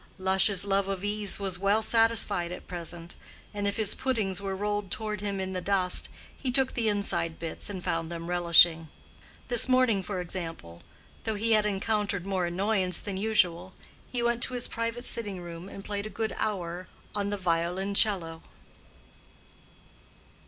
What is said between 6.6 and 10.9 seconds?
the inside bits and found them relishing. This morning, for example,